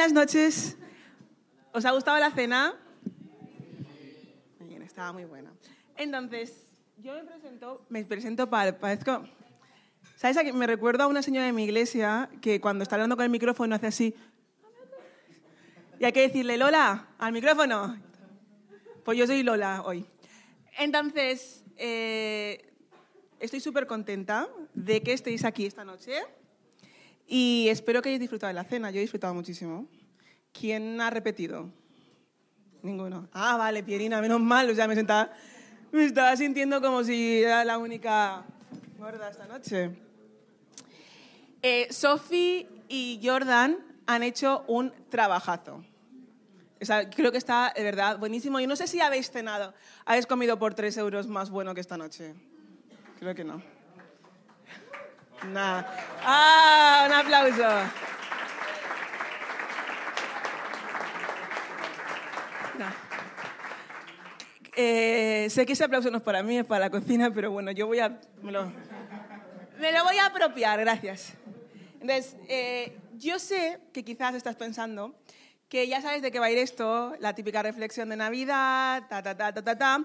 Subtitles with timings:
[0.00, 0.78] buenas noches.
[1.74, 2.74] ¿Os ha gustado la cena?
[4.58, 5.52] Bien, estaba muy buena.
[5.94, 9.24] Entonces, yo me presento, me presento para, parezco,
[10.16, 10.38] ¿sabes?
[10.38, 10.42] a?
[10.54, 13.74] Me recuerdo a una señora de mi iglesia que cuando está hablando con el micrófono
[13.74, 14.14] hace así,
[15.98, 18.00] y hay que decirle, Lola, al micrófono.
[19.04, 20.06] Pues yo soy Lola hoy.
[20.78, 22.72] Entonces, eh,
[23.38, 26.22] estoy súper contenta de que estéis aquí esta noche
[27.32, 28.90] y espero que hayáis disfrutado de la cena.
[28.90, 29.86] Yo he disfrutado muchísimo.
[30.52, 31.70] ¿Quién ha repetido?
[32.82, 33.28] Ninguno.
[33.32, 34.68] Ah, vale, Pierina, menos mal.
[34.68, 35.30] O sea, me, sentaba,
[35.92, 38.44] me estaba sintiendo como si era la única
[38.98, 39.92] gorda esta noche.
[41.62, 45.84] Eh, Sophie y Jordan han hecho un trabajazo.
[46.80, 48.58] O sea, creo que está, de verdad, buenísimo.
[48.58, 49.72] Y no sé si habéis cenado,
[50.04, 52.34] habéis comido por tres euros más bueno que esta noche.
[53.20, 53.79] Creo que no.
[55.48, 55.94] Nada.
[56.22, 57.04] ¡Ah!
[57.06, 58.00] Un aplauso.
[64.76, 67.70] Eh, sé que ese aplauso no es para mí, es para la cocina, pero bueno,
[67.70, 68.18] yo voy a...
[68.42, 68.72] Me lo,
[69.78, 71.34] me lo voy a apropiar, gracias.
[72.00, 75.14] Entonces, eh, yo sé que quizás estás pensando
[75.68, 79.22] que ya sabes de qué va a ir esto, la típica reflexión de Navidad, ta,
[79.22, 80.04] ta, ta, ta, ta, ta.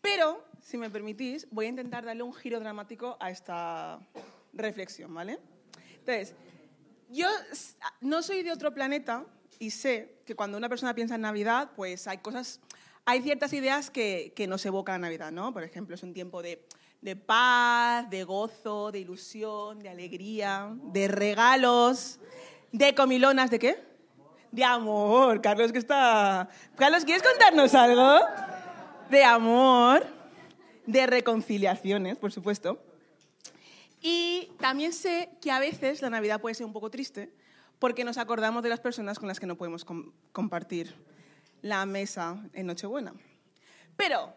[0.00, 4.00] Pero, si me permitís, voy a intentar darle un giro dramático a esta
[4.58, 5.38] reflexión, ¿vale?
[5.98, 6.34] Entonces,
[7.10, 7.28] yo
[8.00, 9.24] no soy de otro planeta
[9.58, 12.60] y sé que cuando una persona piensa en Navidad, pues hay cosas,
[13.04, 15.52] hay ciertas ideas que, que nos evocan a Navidad, ¿no?
[15.52, 16.64] Por ejemplo, es un tiempo de,
[17.00, 22.20] de paz, de gozo, de ilusión, de alegría, de regalos,
[22.72, 23.82] de comilonas, ¿de qué?
[24.50, 25.40] De amor.
[25.40, 26.48] Carlos, que está...
[26.76, 28.20] Carlos, ¿quieres contarnos algo?
[29.10, 30.04] De amor,
[30.86, 32.78] de reconciliaciones, por supuesto.
[34.00, 37.32] Y también sé que a veces la Navidad puede ser un poco triste
[37.78, 40.94] porque nos acordamos de las personas con las que no podemos com compartir
[41.62, 43.12] la mesa en Nochebuena.
[43.96, 44.32] Pero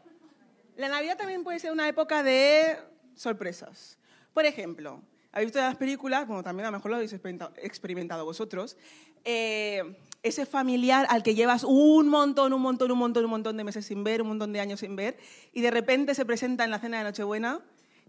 [0.76, 2.78] la Navidad también puede ser una época de
[3.16, 3.98] sorpresas.
[4.34, 8.78] Por ejemplo, habéis visto las películas, bueno, también a lo mejor lo habéis experimentado vosotros,
[9.24, 13.64] eh, ese familiar al que llevas un montón, un montón, un montón, un montón de
[13.64, 15.18] meses sin ver, un montón de años sin ver,
[15.54, 17.62] y de repente se presenta en la cena de Nochebuena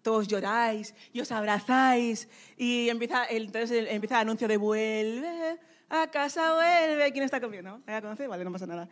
[0.03, 5.59] todos lloráis y os abrazáis y empieza el, entonces empieza el anuncio de vuelve
[5.89, 7.13] a casa, vuelve.
[7.13, 7.81] ¿Quién está comiendo?
[7.87, 8.27] ¿La conoce?
[8.27, 8.89] Vale, no pasa nada.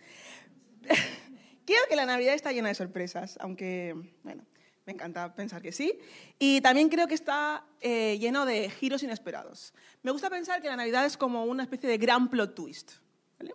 [1.66, 4.44] Creo que la Navidad está llena de sorpresas, aunque, bueno,
[4.86, 5.98] me encanta pensar que sí.
[6.38, 9.72] Y también creo que está eh, lleno de giros inesperados.
[10.02, 12.94] Me gusta pensar que la Navidad es como una especie de gran plot twist.
[13.38, 13.54] ¿vale?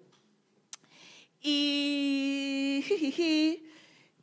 [1.41, 2.83] Y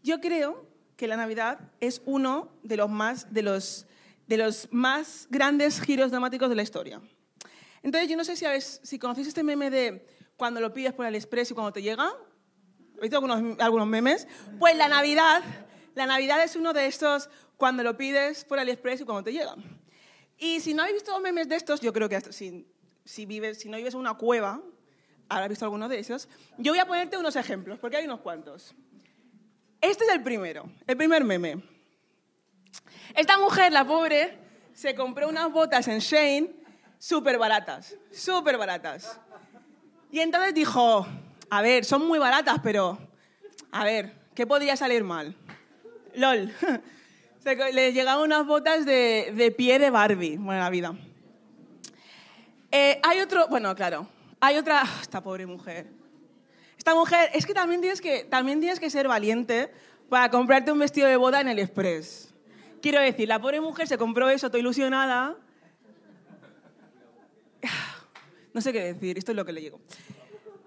[0.02, 0.71] yo creo
[1.02, 3.86] que la Navidad es uno de los más, de los,
[4.28, 7.00] de los más grandes giros dramáticos de la historia.
[7.82, 8.46] Entonces, yo no sé si,
[8.84, 12.04] si conocéis este meme de cuando lo pides por AliExpress y cuando te llega.
[12.04, 14.28] ¿Habéis visto algunos, algunos memes?
[14.60, 15.42] Pues la Navidad,
[15.96, 19.56] la Navidad es uno de estos cuando lo pides por AliExpress y cuando te llega.
[20.38, 22.64] Y si no habéis visto memes de estos, yo creo que si,
[23.04, 24.62] si, vives, si no vives en una cueva,
[25.28, 26.28] habrás visto alguno de esos.
[26.58, 28.72] Yo voy a ponerte unos ejemplos, porque hay unos cuantos.
[29.82, 31.60] Este es el primero, el primer meme.
[33.16, 34.38] Esta mujer, la pobre,
[34.72, 36.50] se compró unas botas en Shane
[36.98, 39.18] súper baratas, súper baratas.
[40.12, 41.04] Y entonces dijo,
[41.50, 42.96] a ver, son muy baratas, pero,
[43.72, 45.34] a ver, ¿qué podría salir mal?
[46.14, 46.54] LOL.
[47.72, 50.36] Le llegaban unas botas de, de pie de Barbie.
[50.36, 50.94] Buena vida.
[52.70, 54.06] Eh, hay otro, bueno, claro,
[54.38, 56.01] hay otra, esta pobre mujer.
[56.82, 59.70] Esta mujer, es que también tienes que, también tienes que ser valiente
[60.08, 62.34] para comprarte un vestido de boda en el Express.
[62.80, 65.36] Quiero decir, la pobre mujer se compró eso, toda ilusionada.
[68.52, 69.80] No sé qué decir, esto es lo que le llegó.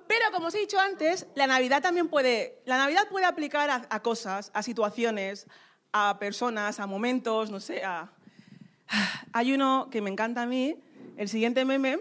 [0.07, 4.01] Pero como os he dicho antes, la Navidad también puede, la Navidad puede aplicar a,
[4.01, 5.47] cosas, a situaciones,
[5.91, 7.81] a personas, a momentos, no sé.
[9.33, 10.81] Hay uno que me encanta a mí,
[11.17, 11.99] el siguiente meme,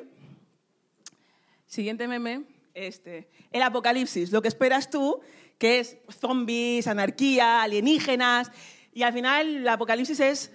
[1.67, 5.21] siguiente meme, este, el apocalipsis, lo que esperas tú,
[5.59, 8.51] que es zombies, anarquía, alienígenas,
[8.93, 10.51] y al final el apocalipsis es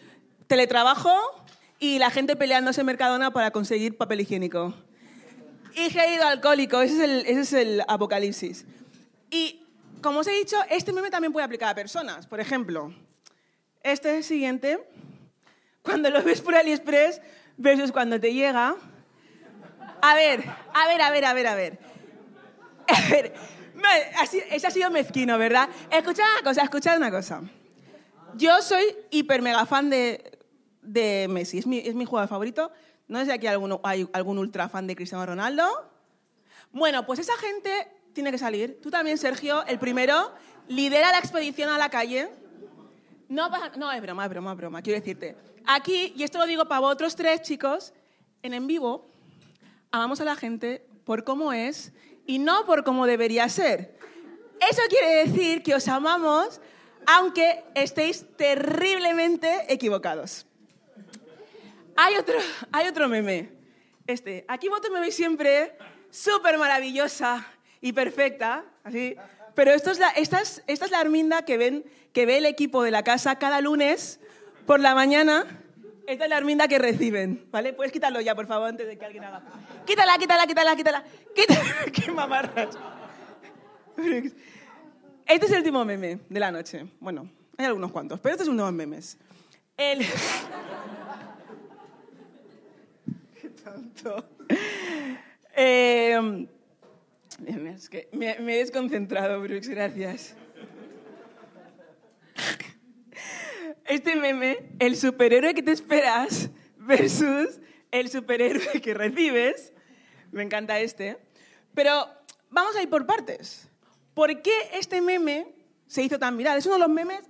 [0.47, 1.11] teletrabajo
[1.79, 4.73] y la gente peleándose en Mercadona para conseguir papel higiénico.
[5.75, 8.65] Y gelido alcohólico, ese es, el, ese es el apocalipsis.
[9.29, 9.63] Y
[10.01, 12.27] como os he dicho, este meme también puede aplicar a personas.
[12.27, 12.93] Por ejemplo,
[13.83, 14.79] este siguiente,
[15.81, 17.21] cuando lo ves por AliExpress
[17.57, 18.75] versus cuando te llega.
[20.01, 21.88] A ver, a ver, a ver, a ver, a ver.
[22.99, 23.33] A ver,
[24.65, 25.69] ha sido mezquino, ¿verdad?
[25.89, 27.41] Escuchad una cosa, escuchad una cosa.
[28.35, 30.39] Yo soy hiper mega fan de,
[30.81, 32.71] de Messi, es mi, es mi jugador favorito.
[33.07, 35.65] No sé si aquí alguno, hay algún ultra fan de Cristiano Ronaldo.
[36.71, 38.79] Bueno, pues esa gente tiene que salir.
[38.81, 40.31] Tú también, Sergio, el primero,
[40.67, 42.29] lidera la expedición a la calle.
[43.27, 45.35] No, no, es broma, es broma, es broma, quiero decirte.
[45.65, 47.93] Aquí, y esto lo digo para vosotros tres, chicos,
[48.43, 49.09] en en vivo,
[49.91, 51.91] amamos a la gente por cómo es
[52.29, 53.97] y no por cómo debería ser.
[54.69, 56.61] Eso quiere decir que os amamos
[57.07, 60.45] aunque estéis terriblemente equivocados.
[61.95, 62.35] Hay otro,
[62.71, 63.49] hay otro meme.
[64.05, 65.75] Este, aquí vosotros me veis siempre
[66.11, 67.47] súper maravillosa
[67.81, 69.15] y perfecta, así.
[69.55, 71.83] Pero esto es la, esta, es, esta es la Arminda que, ven,
[72.13, 74.19] que ve el equipo de la casa cada lunes
[74.67, 75.47] por la mañana.
[76.09, 77.71] Esta es la Arminda que reciben, ¿vale?
[77.71, 79.43] Puedes quitarlo ya, por favor, antes de que alguien haga.
[79.85, 81.03] Quítala, quítala, quítala, quítala.
[81.35, 81.61] Quítala.
[81.93, 82.75] ¡Qué mamarras!
[85.27, 86.87] Este es el último meme de la noche.
[86.99, 89.19] Bueno, hay algunos cuantos, pero este es uno de los memes.
[89.77, 89.99] El...
[93.39, 94.25] ¿Qué tanto?
[95.55, 96.47] Eh,
[97.75, 100.35] es que me, he desconcentrado, Brooks, gracias.
[103.89, 107.59] Este meme, el superhéroe que te esperas versus
[107.89, 109.73] el superhéroe que recibes,
[110.31, 111.17] me encanta este,
[111.73, 112.07] pero
[112.51, 113.67] vamos a ir por partes.
[114.13, 115.47] ¿Por qué este meme
[115.87, 116.59] se hizo tan viral?
[116.59, 117.21] Es uno de los memes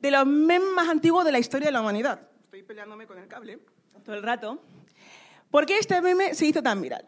[0.00, 2.20] de los memes más antiguos de la historia de la humanidad.
[2.46, 3.60] Estoy peleándome con el cable
[4.04, 4.60] todo el rato.
[5.52, 7.04] ¿Por qué este meme se hizo tan viral?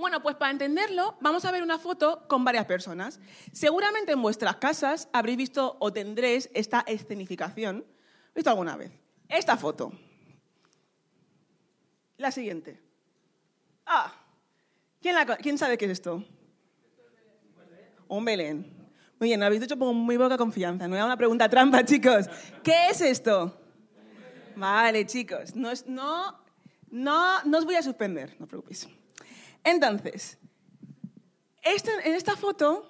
[0.00, 3.20] Bueno, pues para entenderlo, vamos a ver una foto con varias personas.
[3.52, 7.84] Seguramente en vuestras casas habréis visto o tendréis esta escenificación.
[8.34, 8.90] ¿Visto alguna vez?
[9.28, 9.92] Esta foto.
[12.16, 12.80] La siguiente.
[13.84, 14.10] Ah,
[15.02, 16.24] ¿quién, ¿quién sabe qué es esto?
[18.08, 18.74] Un Belén.
[19.18, 20.88] Muy bien, habéis dicho con muy poca confianza.
[20.88, 22.24] No era una pregunta trampa, chicos.
[22.62, 23.54] ¿Qué es esto?
[24.56, 25.54] Vale, chicos.
[25.54, 26.42] No, no,
[26.90, 28.88] no, no os voy a suspender, no os preocupéis.
[29.64, 30.38] Entonces,
[31.62, 32.88] en esta foto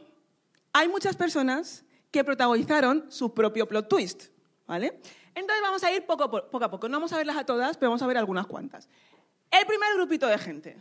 [0.73, 4.31] hay muchas personas que protagonizaron su propio plot twist.
[4.71, 5.01] ¿vale?
[5.35, 6.89] Entonces vamos a ir poco poco, a poco.
[6.89, 8.89] No vamos a verlas a todas, pero vamos a ver algunas cuantas.
[9.51, 10.81] El primer grupito de gente.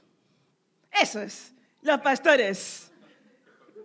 [0.92, 2.92] Eso es, los pastores.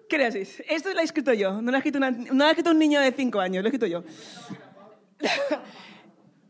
[0.06, 0.26] ¿Qué le?
[0.68, 3.40] Esto lo he escrito yo, no lo ha escrito, no escrito un niño de 5
[3.40, 4.04] años, lo he escrito yo.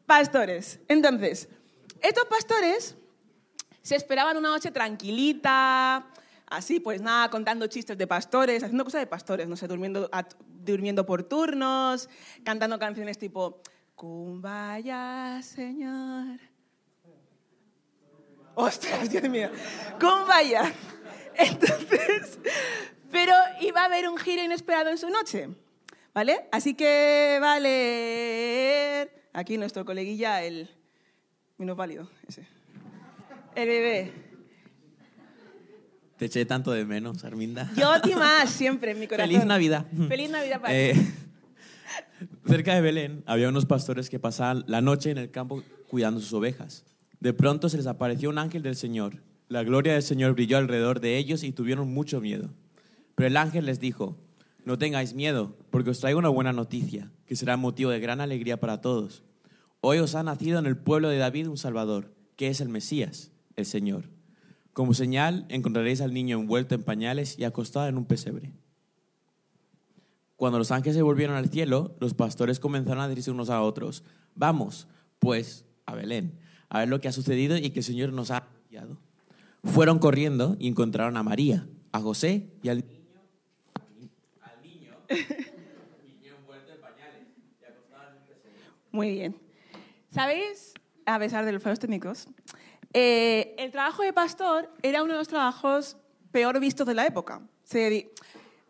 [0.06, 0.80] pastores.
[0.88, 1.48] Entonces,
[2.00, 2.96] estos pastores
[3.84, 6.06] se esperaban una noche tranquilita,
[6.46, 11.22] así, pues nada, contando chistes de pastores, haciendo cosas de pastores, no sé, durmiendo, por
[11.24, 12.08] turnos,
[12.42, 13.60] cantando canciones tipo,
[13.94, 16.40] Cumbaya, Señor.
[18.54, 19.50] Ostras, Dios mío.
[20.00, 20.72] Cumbaya.
[21.36, 22.38] Entonces,
[23.12, 25.50] pero iba a haber un giro inesperado en su noche,
[26.14, 26.48] ¿vale?
[26.52, 30.70] Así que vale, aquí nuestro coleguilla, el
[31.58, 32.53] válido, ese.
[33.54, 34.12] El bebé.
[36.16, 37.70] Te eché tanto de menos, Arminda.
[37.76, 39.30] Yo a ti más, siempre, en mi corazón.
[39.30, 39.86] Feliz Navidad.
[40.08, 40.94] Feliz Navidad para eh,
[42.46, 46.32] Cerca de Belén había unos pastores que pasaban la noche en el campo cuidando sus
[46.32, 46.84] ovejas.
[47.20, 49.22] De pronto se les apareció un ángel del Señor.
[49.48, 52.50] La gloria del Señor brilló alrededor de ellos y tuvieron mucho miedo.
[53.14, 54.18] Pero el ángel les dijo,
[54.64, 58.58] no tengáis miedo, porque os traigo una buena noticia, que será motivo de gran alegría
[58.58, 59.22] para todos.
[59.80, 63.30] Hoy os ha nacido en el pueblo de David un Salvador, que es el Mesías,
[63.56, 64.10] el Señor.
[64.72, 68.52] Como señal encontraréis al niño envuelto en pañales y acostado en un pesebre.
[70.36, 74.02] Cuando los ángeles se volvieron al cielo, los pastores comenzaron a decirse unos a otros,
[74.34, 74.88] vamos,
[75.20, 78.48] pues, a Belén, a ver lo que ha sucedido y que el Señor nos ha
[78.64, 78.98] enviado.
[79.62, 82.84] Fueron corriendo y encontraron a María, a José y al
[88.94, 89.34] Muy bien.
[90.10, 90.72] ¿Sabéis,
[91.04, 92.28] a pesar de los fallos técnicos,
[92.94, 95.96] eh, el trabajo de pastor era uno de los trabajos
[96.30, 97.42] peor vistos de la época.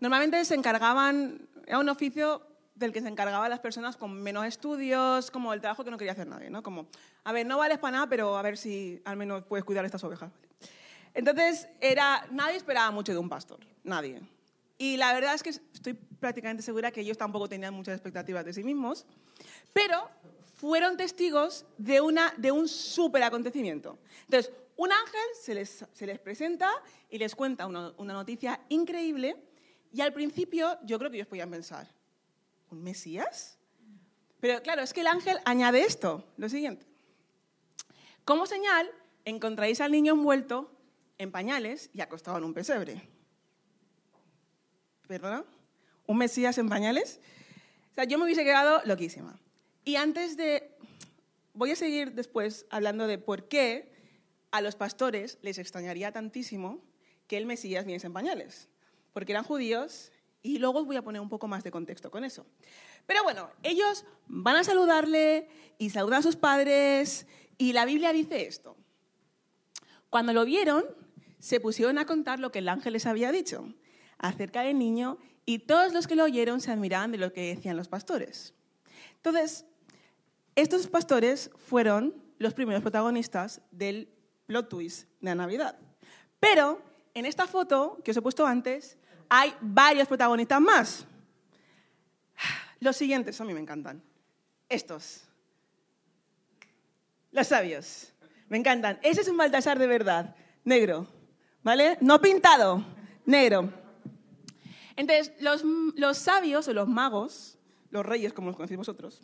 [0.01, 2.43] normalmente se encargaban, era un oficio
[2.75, 6.13] del que se encargaban las personas con menos estudios, como el trabajo que no quería
[6.13, 6.63] hacer nadie, ¿no?
[6.63, 6.89] Como,
[7.23, 10.03] a ver, no vales para nada, pero a ver si al menos puedes cuidar estas
[10.05, 10.33] ovejas.
[11.13, 14.23] Entonces, era, nadie esperaba mucho de un pastor, nadie.
[14.79, 18.53] Y la verdad es que estoy prácticamente segura que ellos tampoco tenían muchas expectativas de
[18.53, 19.07] sí mismos,
[19.73, 20.11] pero
[20.65, 23.99] fueron testigos de, una, de un súper acontecimiento.
[24.23, 26.71] Entonces, un ángel se les, se les presenta
[27.11, 29.37] y les cuenta una, una, noticia increíble
[29.93, 31.87] y al principio yo creo que ellos podían pensar,
[32.71, 33.59] ¿un Mesías?
[34.41, 36.87] Pero claro, es que el ángel añade esto, lo siguiente.
[38.25, 38.91] Como señal,
[39.27, 40.73] encontraréis al niño envuelto
[41.19, 43.07] en pañales y acostado en un pesebre.
[45.07, 45.45] ¿Perdona?
[46.07, 47.21] ¿Un Mesías en pañales?
[47.93, 49.39] O sea, yo me hubiese quedado loquísima.
[49.85, 50.71] Y antes de...
[51.53, 53.93] Voy a seguir después hablando de por qué
[54.51, 56.83] a los pastores les extrañaría tantísimo
[57.29, 58.69] que el Mesías viene en pañales,
[59.13, 60.11] porque eran judíos
[60.43, 62.45] y luego os voy a poner un poco más de contexto con eso.
[63.07, 65.49] Pero bueno, ellos van a saludarle
[65.79, 67.27] y saludan a sus padres
[67.57, 68.77] y la Biblia dice esto.
[70.11, 70.85] Cuando lo vieron,
[71.39, 73.73] se pusieron a contar lo que el ángel les había dicho
[74.19, 77.77] acerca del niño y todos los que lo oyeron se admiraban de lo que decían
[77.77, 78.55] los pastores.
[79.17, 79.67] Entonces,
[80.57, 84.09] estos pastores fueron los primeros protagonistas del
[84.47, 85.79] plot twist de la Navidad.
[86.39, 86.81] Pero
[87.15, 91.07] en esta foto que os he puesto antes hay varios protagonistas más.
[92.81, 94.03] Los siguientes a mí me encantan.
[94.69, 95.23] Estos.
[97.31, 98.13] Los sabios.
[98.49, 98.99] Me encantan.
[99.03, 100.37] Ese es un Baltasar de verdad.
[100.65, 101.07] Negro.
[101.63, 101.97] ¿Vale?
[102.01, 102.85] No pintado.
[103.25, 103.73] Negro.
[104.97, 105.65] Entonces, los,
[105.97, 107.59] los sabios o los magos,
[107.91, 109.23] los reyes como los conocéis vosotros,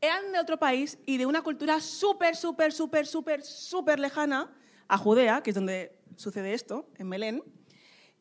[0.00, 4.50] eran de otro país y de una cultura súper, súper, súper, súper, súper lejana
[4.88, 7.42] a Judea, que es donde sucede esto, en Belén.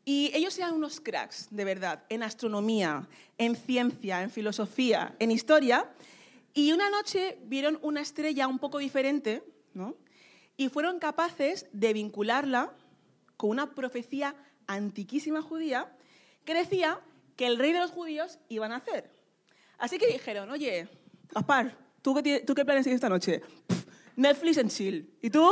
[0.05, 5.89] Y ellos eran unos cracks, de verdad, en astronomía, en ciencia, en filosofía, en historia.
[6.53, 9.95] Y una noche vieron una estrella un poco diferente, ¿no?
[10.57, 12.73] Y fueron capaces de vincularla
[13.37, 14.35] con una profecía
[14.67, 15.95] antiquísima judía
[16.45, 17.01] que decía
[17.35, 19.09] que el rey de los judíos iba a nacer.
[19.77, 20.87] Así que dijeron, oye,
[21.33, 23.41] Aspar, ¿tú qué, ¿tú qué planes tienes esta noche?
[24.15, 25.09] Netflix en chill.
[25.21, 25.49] ¿Y tú?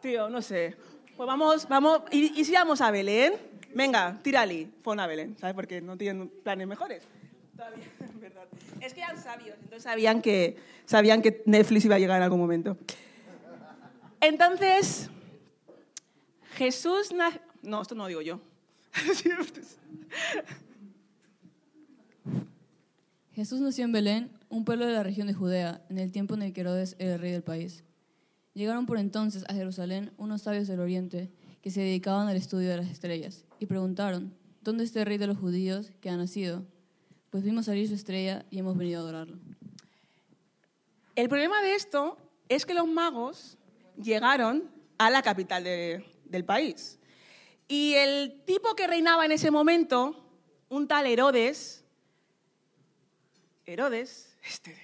[0.00, 0.76] Tío, no sé.
[1.16, 3.34] Pues vamos, vamos, ¿y, si vamos a Belén?
[3.74, 5.54] Venga, tírali, pon a Belén, ¿sabes?
[5.54, 7.04] Porque no tienen planes mejores.
[7.56, 7.84] Todavía,
[8.20, 8.44] verdad.
[8.80, 12.40] Es que eran sabios, entonces sabían que, sabían que Netflix iba a llegar en algún
[12.40, 12.76] momento.
[14.20, 15.08] Entonces,
[16.54, 17.40] Jesús nació...
[17.62, 18.40] No, esto no lo digo yo.
[23.34, 26.42] Jesús nació en Belén, un pueblo de la región de Judea, en el tiempo en
[26.42, 27.82] el que Herodes era el rey del país.
[28.52, 32.76] Llegaron por entonces a Jerusalén unos sabios del oriente que se dedicaban al estudio de
[32.76, 36.66] las estrellas y preguntaron, ¿dónde está el rey de los judíos que ha nacido?
[37.30, 39.38] Pues vimos salir su estrella y hemos venido a adorarlo.
[41.14, 42.18] El problema de esto
[42.50, 43.56] es que los magos
[43.96, 46.98] llegaron a la capital del país.
[47.66, 50.22] Y el tipo que reinaba en ese momento,
[50.68, 51.81] un tal Herodes,
[53.64, 54.76] Herodes, este,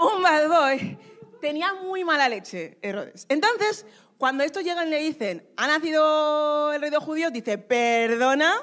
[0.00, 0.98] un bad boy,
[1.40, 3.26] tenía muy mala leche, Herodes.
[3.28, 3.84] Entonces,
[4.16, 8.54] cuando estos llegan y le dicen, ha nacido el rey de judíos, dice, perdona,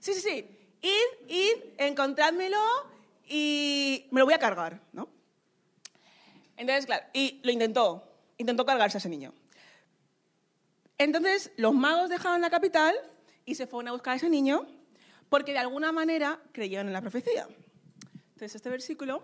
[0.00, 2.60] sí, sí, sí, id, id, encontrádmelo
[3.26, 5.08] y me lo voy a cargar, ¿no?
[6.58, 9.32] Entonces, claro, y lo intentó, intentó cargarse a ese niño.
[10.98, 12.94] Entonces, los magos dejaron la capital
[13.46, 14.66] y se fueron a buscar a ese niño
[15.28, 17.46] porque de alguna manera creyeron en la profecía.
[18.36, 19.22] Entonces, este versículo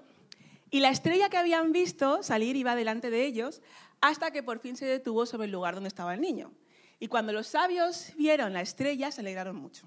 [0.70, 3.60] y la estrella que habían visto salir iba delante de ellos
[4.00, 6.50] hasta que por fin se detuvo sobre el lugar donde estaba el niño.
[6.98, 9.86] Y cuando los sabios vieron la estrella, se alegraron mucho.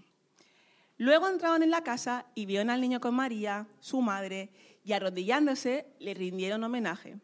[1.00, 4.52] Luego entraron en la casa y vieron al niño con María, su madre,
[4.84, 7.18] y arrodillándose le rindieron homenaje.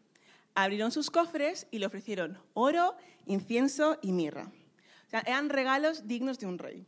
[0.56, 4.50] Abrieron sus cofres y le ofrecieron oro, incienso y mirra.
[5.06, 6.84] O sea, eran regalos dignos de un rey.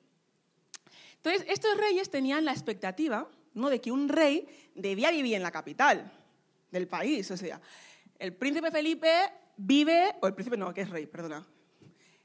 [1.18, 3.70] Entonces, estos reyes tenían la expectativa ¿no?
[3.70, 6.12] de que un rey debía vivir en la capital
[6.70, 7.30] del país.
[7.30, 7.61] O sea,
[8.18, 9.11] el príncipe Felipe
[9.56, 11.46] vive, o el príncipe no, que es rey, perdona.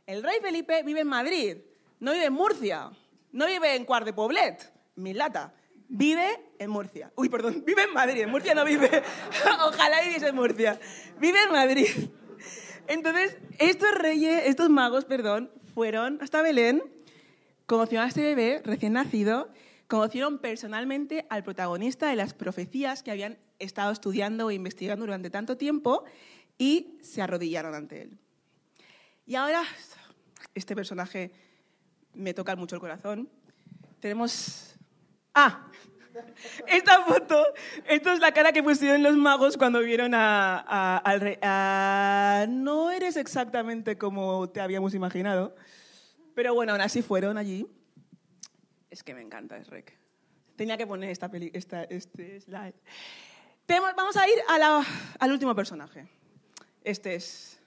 [0.06, 1.58] El rey Felipe vive en Madrid,
[2.00, 2.90] no vive en Murcia,
[3.32, 5.54] no vive en Cuart de Poblet, Milata.
[5.92, 7.12] Vive en Murcia.
[7.16, 8.90] Uy, perdón, vive en Madrid, en Murcia no vive.
[9.66, 10.80] Ojalá viviese en Murcia.
[11.20, 11.88] Vive en Madrid.
[12.88, 16.84] Entonces, estos reyes, estos magos, perdón, fueron hasta Belén,
[17.66, 19.50] conocieron a este bebé recién nacido,
[19.90, 25.58] conocieron personalmente al protagonista de las profecías que habían estado estudiando e investigando durante tanto
[25.58, 26.06] tiempo
[26.60, 28.18] y se arrodillaron ante él.
[29.26, 29.64] Y ahora,
[30.54, 31.32] este personaje
[32.14, 33.30] me toca mucho el corazón.
[34.00, 34.76] Tenemos...
[35.34, 35.68] Ah,
[36.68, 37.44] esta foto,
[37.88, 41.38] esto es la cara que pusieron los magos cuando vieron al rey.
[42.50, 45.56] no eres exactamente como te habíamos imaginado,
[46.36, 47.68] pero bueno, aún así fueron allí.
[48.90, 49.98] Es que me encanta Shrek.
[50.56, 52.76] Tenía que poner esta, peli, esta este slide
[53.96, 54.38] vamos a ir
[55.20, 56.08] al último personaje.
[56.84, 57.60] Este es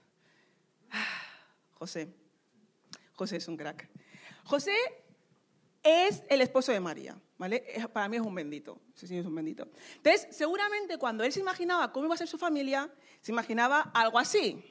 [1.78, 2.08] José.
[3.14, 3.88] José es un crack.
[4.44, 4.74] José
[5.82, 7.64] es el esposo de María, ¿vale?
[7.92, 9.68] Para mí es un bendito, ese señor es un bendito.
[9.96, 14.18] Entonces, seguramente cuando él se imaginaba cómo iba a ser su familia, se imaginaba algo
[14.18, 14.64] así.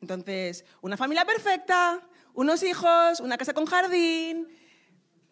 [0.00, 4.48] Entonces, una familia perfecta, unos hijos, una casa con jardín,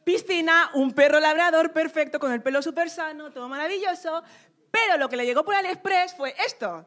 [0.05, 4.23] piscina, un perro labrador perfecto con el pelo súper sano, todo maravilloso,
[4.71, 6.87] pero lo que le llegó por AliExpress fue esto.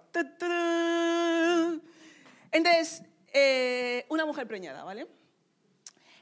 [2.51, 3.03] Entonces,
[3.33, 5.07] eh, una mujer preñada, ¿vale?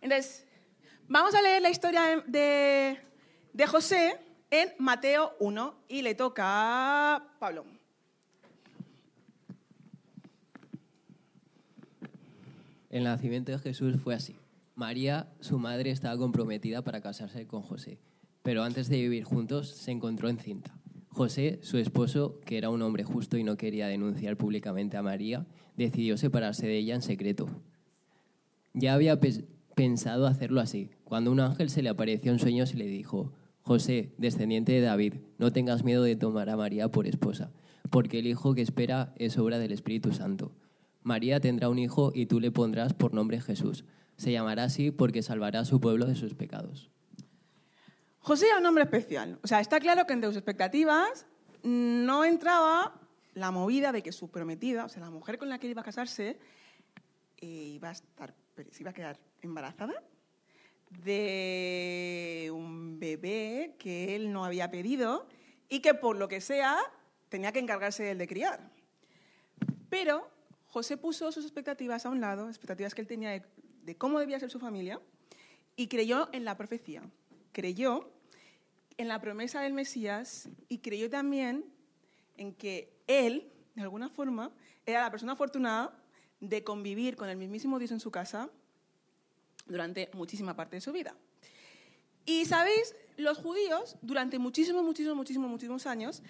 [0.01, 0.45] Entonces,
[1.07, 2.99] vamos a leer la historia de,
[3.53, 4.19] de José
[4.51, 6.43] en Mateo 1 y le toca
[7.15, 7.65] a Pablo.
[12.89, 14.35] El nacimiento de Jesús fue así.
[14.75, 17.99] María, su madre, estaba comprometida para casarse con José,
[18.41, 20.75] pero antes de vivir juntos se encontró encinta.
[21.09, 25.45] José, su esposo, que era un hombre justo y no quería denunciar públicamente a María,
[25.77, 27.49] decidió separarse de ella en secreto.
[28.73, 29.19] Ya había
[29.75, 34.11] pensado hacerlo así, cuando un ángel se le apareció en sueños y le dijo, José,
[34.17, 37.51] descendiente de David, no tengas miedo de tomar a María por esposa,
[37.91, 40.51] porque el hijo que espera es obra del Espíritu Santo.
[41.03, 43.85] María tendrá un hijo y tú le pondrás por nombre Jesús.
[44.17, 46.89] Se llamará así porque salvará a su pueblo de sus pecados.
[48.19, 49.39] José era un hombre especial.
[49.43, 51.25] O sea, está claro que entre sus expectativas
[51.63, 52.93] no entraba
[53.33, 55.85] la movida de que su prometida, o sea, la mujer con la que iba a
[55.85, 56.37] casarse,
[57.41, 58.33] eh, iba a estar,
[58.79, 59.93] iba a quedar embarazada
[61.03, 65.27] de un bebé que él no había pedido
[65.67, 66.77] y que por lo que sea
[67.29, 68.69] tenía que encargarse él de criar.
[69.89, 70.29] Pero
[70.67, 73.43] José puso sus expectativas a un lado, expectativas que él tenía de,
[73.83, 74.99] de cómo debía ser su familia,
[75.75, 77.03] y creyó en la profecía.
[77.51, 78.11] Creyó
[78.97, 81.65] en la promesa del Mesías y creyó también
[82.37, 84.51] en que él, de alguna forma,
[84.85, 85.97] era la persona afortunada
[86.39, 88.49] de convivir con el mismísimo Dios en su casa
[89.65, 91.15] durante muchísima parte de su vida.
[92.25, 96.21] Y sabéis, los judíos, durante muchísimos, muchísimos, muchísimos, muchísimos años,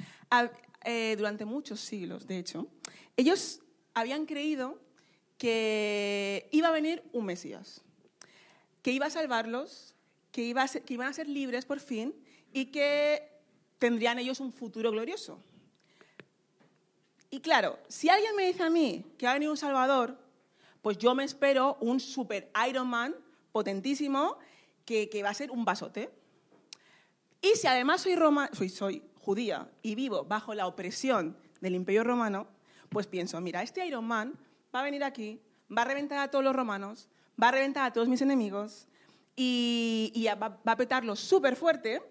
[0.84, 2.68] eh, durante muchos siglos, de hecho,
[3.16, 3.62] ellos
[3.94, 4.80] habían creído
[5.44, 7.82] que iba a venir un Mesías,
[8.82, 9.94] que iba a salvarlos,
[10.32, 12.16] que, iba que iban a ser libres por fin
[12.54, 13.30] y que
[13.78, 15.38] tendrían ellos un futuro glorioso.
[17.30, 20.18] Y claro, si alguien me dice a mí que ha venido un Salvador,
[20.82, 23.14] pues yo me espero un super Iron Man
[23.52, 24.38] potentísimo
[24.86, 26.10] que, va a ser un basote.
[27.42, 32.06] Y si además soy, Roma, soy, soy judía y vivo bajo la opresión del Imperio
[32.06, 32.48] Romano,
[32.88, 34.40] pues pienso, mira, este Iron Man
[34.74, 35.42] va a venir aquí,
[35.76, 37.10] va a reventar a todos los romanos,
[37.42, 38.88] va a reventar a todos mis enemigos
[39.36, 42.02] y, va, a petarlo súper fuerte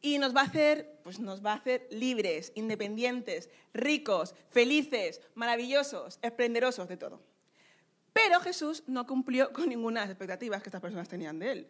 [0.00, 6.18] y nos va a hacer, pues nos va a hacer libres, independientes, ricos, felices, maravillosos,
[6.22, 7.20] esplenderosos de todo.
[8.12, 11.68] Pero Jesús no cumplió con ninguna de las expectativas que estas personas tenían de él.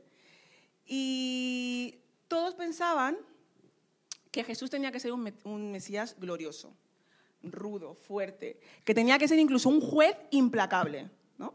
[0.86, 3.18] Y todos pensaban
[4.30, 6.72] que Jesús tenía que ser un Mesías glorioso,
[7.42, 11.10] rudo, fuerte, que tenía que ser incluso un juez implacable.
[11.38, 11.54] ¿no?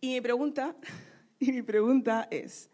[0.00, 0.76] Y mi pregunta,
[1.40, 2.70] y mi pregunta es,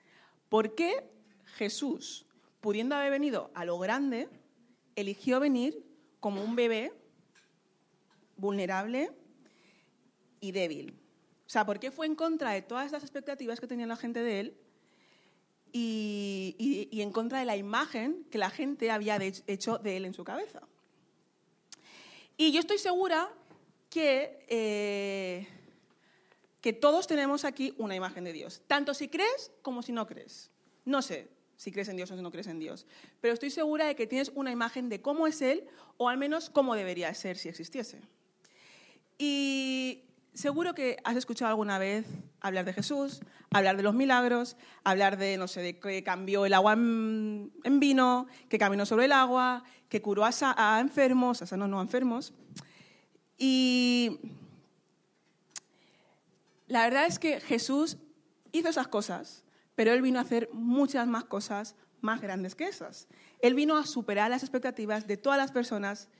[0.48, 1.10] ¿por qué
[1.56, 2.26] Jesús
[2.60, 4.28] pudiendo haber venido a lo grande,
[4.96, 5.84] eligió venir
[6.20, 6.92] como un bebé
[8.36, 9.10] vulnerable
[10.40, 10.98] y débil.
[11.46, 14.22] O sea, ¿por qué fue en contra de todas las expectativas que tenía la gente
[14.22, 14.56] de él
[15.72, 20.24] y, en contra de la imagen que la gente había hecho de él en su
[20.24, 20.62] cabeza?
[22.40, 23.30] Y yo estoy segura
[23.90, 25.46] que, eh,
[26.62, 30.50] que todos tenemos aquí una imagen de Dios, tanto si crees como si no crees.
[30.86, 32.86] No sé, si crees en Dios o si no crees en Dios.
[33.20, 36.48] Pero estoy segura de que tienes una imagen de cómo es Él, o al menos
[36.48, 38.00] cómo debería ser si existiese.
[39.18, 42.06] Y seguro que has escuchado alguna vez
[42.40, 46.54] hablar de Jesús, hablar de los milagros, hablar de, no sé, de que cambió el
[46.54, 51.80] agua en, vino, que caminó sobre el agua, que curó a, enfermos, a sanos no
[51.82, 52.32] enfermos.
[53.36, 54.20] Y
[56.68, 57.96] la verdad es que Jesús
[58.52, 59.44] hizo esas cosas
[59.80, 63.08] pero él vino a hacer muchas más cosas más grandes que esas.
[63.40, 66.10] Él vino a superar las expectativas de todas las personas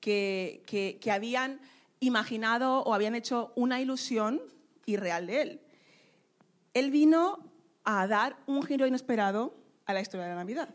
[0.00, 1.60] que, que, habían
[2.00, 4.40] imaginado o habían hecho una ilusión
[4.86, 5.60] irreal de él.
[6.74, 7.50] Él vino
[7.84, 9.56] a dar un giro inesperado
[9.86, 10.74] a la historia de la Navidad.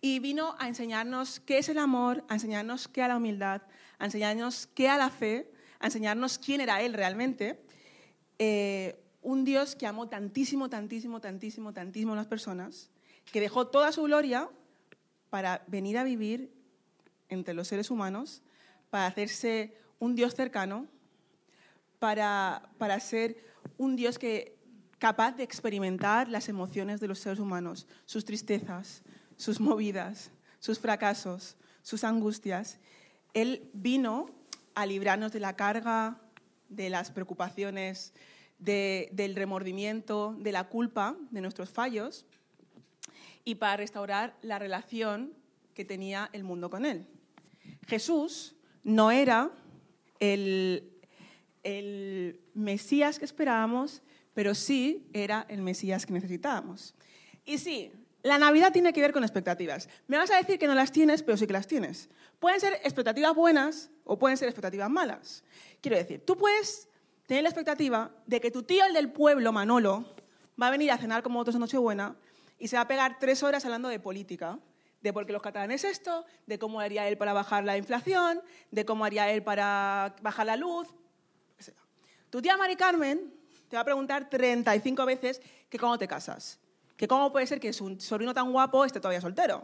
[0.00, 3.62] Y vino a enseñarnos qué es el amor, a enseñarnos qué a la humildad,
[3.98, 7.62] a enseñarnos qué a la fe, a enseñarnos quién era Él realmente.
[8.38, 12.90] Eh, un Dios que amó tantísimo, tantísimo, tantísimo, tantísimo a las personas,
[13.30, 14.48] que dejó toda su gloria
[15.28, 16.52] para venir a vivir
[17.28, 18.42] entre los seres humanos,
[18.88, 20.86] para hacerse un Dios cercano,
[21.98, 23.44] para, para ser
[23.76, 24.59] un Dios que
[25.00, 29.02] capaz de experimentar las emociones de los seres humanos, sus tristezas,
[29.36, 32.78] sus movidas, sus fracasos, sus angustias.
[33.32, 34.26] Él vino
[34.74, 36.20] a librarnos de la carga,
[36.68, 38.12] de las preocupaciones,
[38.58, 42.26] del remordimiento, de la culpa, de nuestros fallos,
[43.42, 45.32] y para restaurar la relación
[45.72, 47.06] que tenía el mundo con Él.
[47.86, 49.50] Jesús no era
[50.18, 50.92] el,
[51.62, 54.02] el Mesías que esperábamos,
[54.34, 56.94] pero sí era el Mesías que necesitábamos.
[57.44, 59.88] Y sí, la Navidad tiene que ver con expectativas.
[60.06, 62.08] Me vas a decir que no las tienes, pero sí que las tienes.
[62.38, 65.42] Pueden ser expectativas buenas o pueden ser expectativas malas.
[65.80, 66.88] Quiero decir, tú puedes
[67.26, 70.14] tener la expectativa de que tu tío, el del pueblo, Manolo,
[70.60, 72.16] va a venir a cenar como otros en Nochebuena
[72.58, 74.58] y se va a pegar tres horas hablando de política,
[75.00, 78.84] de por qué los catalanes esto, de cómo haría él para bajar la inflación, de
[78.84, 80.88] cómo haría él para bajar la luz.
[82.28, 83.39] Tu tía Mari Carmen
[83.70, 86.58] te va a preguntar 35 veces que cómo te casas,
[86.96, 89.62] que cómo puede ser que su sobrino tan guapo esté todavía soltero.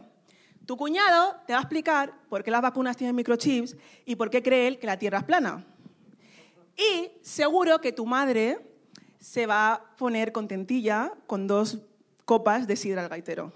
[0.65, 4.41] Tu cuñado te va a explicar por qué las vacunas tienen microchips y por qué
[4.41, 5.65] cree él que la Tierra es plana.
[6.77, 8.59] Y seguro que tu madre
[9.19, 11.79] se va a poner contentilla con dos
[12.23, 13.51] copas de sidra al gaitero.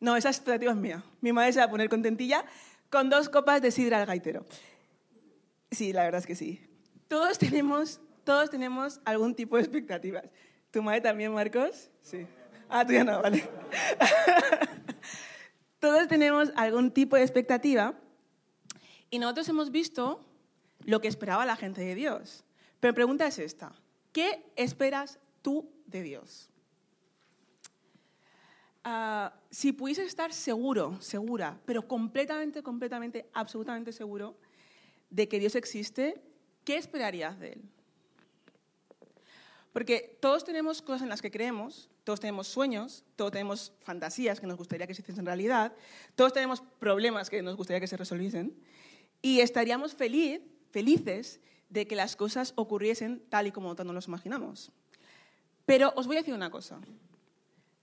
[0.00, 1.04] No, esa expectativa es mía.
[1.20, 2.46] Mi madre se va a poner contentilla
[2.88, 4.46] con dos copas de sidra al gaitero.
[5.70, 6.66] Sí, la verdad es que sí.
[7.08, 10.24] Todos tenemos, todos tenemos algún tipo de expectativas.
[10.70, 11.90] ¿Tu madre también, Marcos?
[12.02, 12.26] Sí.
[12.68, 13.48] Ah, tú ya no, vale.
[15.78, 17.94] todos tenemos algún tipo de expectativa
[19.10, 20.24] y nosotros hemos visto
[20.84, 22.44] lo que esperaba la gente de Dios.
[22.80, 23.72] Pero mi pregunta es esta.
[24.12, 26.48] ¿Qué esperas tú de Dios?
[28.84, 34.36] Ah, si pudieses estar seguro, segura, pero completamente, completamente, absolutamente seguro
[35.10, 36.20] de que Dios existe,
[36.64, 37.62] ¿qué esperarías de Él?
[39.72, 44.46] Porque todos tenemos cosas en las que creemos, todos tenemos sueños, todos tenemos fantasías que
[44.46, 45.72] nos gustaría que se hiciesen realidad,
[46.14, 48.54] todos tenemos problemas que nos gustaría que se resolviesen,
[49.22, 54.72] y estaríamos feliz, felices de que las cosas ocurriesen tal y como nos los imaginamos.
[55.64, 56.80] Pero os voy a decir una cosa.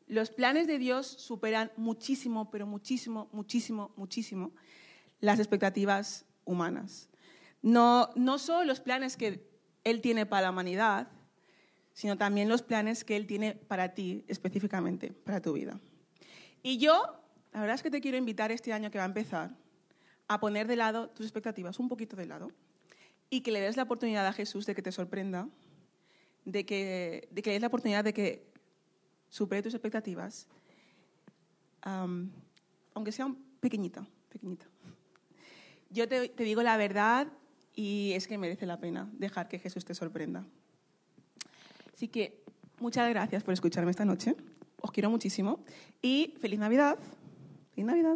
[0.05, 4.51] Los planes de Dios superan muchísimo, pero muchísimo, muchísimo, muchísimo
[5.21, 7.09] las expectativas humanas.
[7.61, 9.47] No, no solo los planes que
[9.83, 11.07] Él tiene para la humanidad,
[11.93, 15.79] sino también los planes que Él tiene para ti específicamente, para tu vida.
[16.63, 17.21] Y yo,
[17.51, 19.55] la verdad es que te quiero invitar este año que va a empezar
[20.27, 22.51] a poner de lado tus expectativas, un poquito de lado,
[23.29, 25.47] y que le des la oportunidad a Jesús de que te sorprenda,
[26.45, 28.45] de que, de que le des la oportunidad de que
[29.29, 30.47] supere tus expectativas,
[31.81, 34.65] aunque sea un pequeñito, pequeñito.
[35.89, 37.27] Yo te digo la verdad
[37.75, 40.45] y es que merece la pena dejar que Jesús te sorprenda.
[41.99, 42.41] Así que
[42.79, 44.33] muchas gracias por escucharme esta noche.
[44.79, 45.59] Os quiero muchísimo
[46.01, 46.97] y feliz Navidad.
[47.75, 48.15] Feliz Navidad.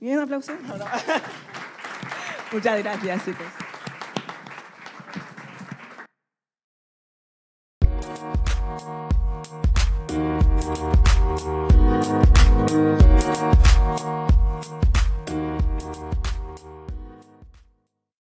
[0.00, 0.52] Bien, un aplauso.
[2.50, 3.69] Muchas gracias, chicos.